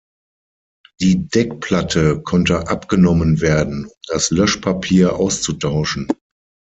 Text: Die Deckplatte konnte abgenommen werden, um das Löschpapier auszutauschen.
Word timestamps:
Die 0.99 1.27
Deckplatte 1.27 2.23
konnte 2.23 2.67
abgenommen 2.69 3.39
werden, 3.39 3.85
um 3.85 3.91
das 4.07 4.31
Löschpapier 4.31 5.15
auszutauschen. 5.15 6.07